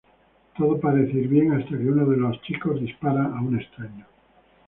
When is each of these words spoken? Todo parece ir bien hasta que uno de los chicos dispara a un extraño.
Todo 0.57 0.79
parece 0.79 1.15
ir 1.15 1.27
bien 1.27 1.51
hasta 1.51 1.77
que 1.77 1.85
uno 1.85 2.07
de 2.07 2.17
los 2.17 2.41
chicos 2.41 2.79
dispara 2.81 3.23
a 3.23 3.39
un 3.39 3.59
extraño. 3.59 4.07